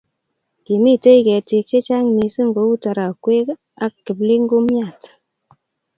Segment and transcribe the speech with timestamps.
[0.65, 3.47] Kimitei hetik cche chang mising kou tarokwet
[3.85, 5.01] ak kipligumiat